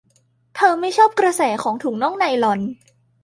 [0.55, 2.59] เธอไม่ชอบกระแสของถุงน่องไนลอน